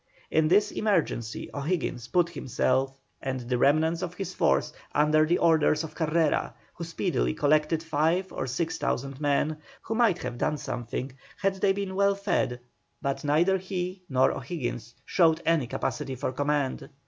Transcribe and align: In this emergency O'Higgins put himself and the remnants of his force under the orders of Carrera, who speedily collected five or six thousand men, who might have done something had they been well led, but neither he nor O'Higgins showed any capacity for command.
In 0.31 0.47
this 0.47 0.71
emergency 0.71 1.51
O'Higgins 1.53 2.07
put 2.07 2.29
himself 2.29 2.97
and 3.21 3.39
the 3.41 3.59
remnants 3.59 4.01
of 4.01 4.15
his 4.15 4.33
force 4.33 4.73
under 4.95 5.27
the 5.27 5.37
orders 5.37 5.83
of 5.83 5.93
Carrera, 5.93 6.55
who 6.73 6.83
speedily 6.83 7.35
collected 7.35 7.83
five 7.83 8.31
or 8.33 8.47
six 8.47 8.79
thousand 8.79 9.21
men, 9.21 9.57
who 9.83 9.93
might 9.93 10.17
have 10.23 10.39
done 10.39 10.57
something 10.57 11.11
had 11.37 11.57
they 11.61 11.71
been 11.71 11.93
well 11.93 12.19
led, 12.25 12.61
but 12.99 13.23
neither 13.23 13.59
he 13.59 14.01
nor 14.09 14.31
O'Higgins 14.31 14.95
showed 15.05 15.39
any 15.45 15.67
capacity 15.67 16.15
for 16.15 16.31
command. 16.31 16.89